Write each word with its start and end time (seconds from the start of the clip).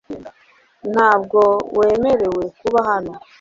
Ntabwo 0.91 1.39
wemerewe 1.77 2.43
kuba 2.59 2.79
hano 2.89 3.11